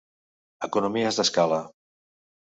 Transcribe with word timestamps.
Economies 0.67 1.19
d'escala. 1.21 1.59